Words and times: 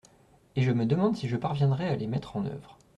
Et 0.55 0.63
je 0.63 0.71
me 0.71 0.87
demande 0.87 1.15
si 1.15 1.27
je 1.29 1.37
parviendrai 1.37 1.87
à 1.87 1.95
les 1.95 2.07
mettre 2.07 2.35
en 2.35 2.43
oeuvre. 2.47 2.79